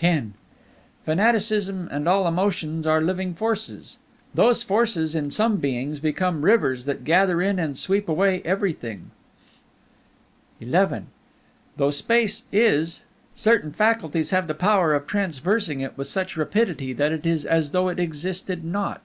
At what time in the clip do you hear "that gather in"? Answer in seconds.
6.86-7.58